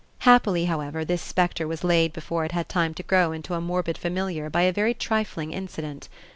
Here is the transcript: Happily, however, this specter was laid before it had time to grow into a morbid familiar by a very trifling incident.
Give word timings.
Happily, 0.21 0.65
however, 0.65 1.05
this 1.05 1.21
specter 1.21 1.67
was 1.67 1.83
laid 1.83 2.11
before 2.11 2.43
it 2.43 2.53
had 2.53 2.67
time 2.67 2.95
to 2.95 3.03
grow 3.03 3.31
into 3.31 3.53
a 3.53 3.61
morbid 3.61 3.99
familiar 3.99 4.49
by 4.49 4.63
a 4.63 4.73
very 4.73 4.95
trifling 4.95 5.51
incident. 5.53 6.09